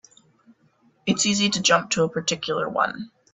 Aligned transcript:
It's 1.05 1.27
easy 1.27 1.47
to 1.51 1.61
jump 1.61 1.91
to 1.91 2.01
a 2.01 2.09
particular 2.09 2.67
one. 2.67 3.11